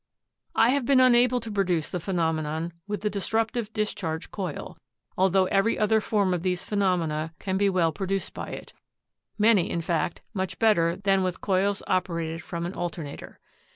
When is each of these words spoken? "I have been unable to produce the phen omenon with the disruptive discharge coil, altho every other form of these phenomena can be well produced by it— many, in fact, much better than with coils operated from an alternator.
"I 0.55 0.69
have 0.71 0.83
been 0.87 0.99
unable 0.99 1.39
to 1.41 1.51
produce 1.51 1.91
the 1.91 1.99
phen 1.99 2.17
omenon 2.19 2.71
with 2.87 3.01
the 3.01 3.09
disruptive 3.11 3.71
discharge 3.71 4.31
coil, 4.31 4.79
altho 5.15 5.45
every 5.51 5.77
other 5.77 6.01
form 6.01 6.33
of 6.33 6.41
these 6.41 6.63
phenomena 6.63 7.35
can 7.37 7.55
be 7.55 7.69
well 7.69 7.91
produced 7.91 8.33
by 8.33 8.47
it— 8.47 8.73
many, 9.47 9.69
in 9.69 9.81
fact, 9.81 10.23
much 10.33 10.57
better 10.57 10.95
than 10.95 11.21
with 11.21 11.39
coils 11.39 11.83
operated 11.85 12.41
from 12.41 12.65
an 12.65 12.73
alternator. 12.73 13.37